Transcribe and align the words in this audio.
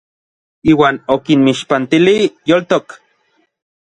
Iuan 0.71 0.97
okinmixpantilij 1.15 2.23
yoltok. 2.53 2.87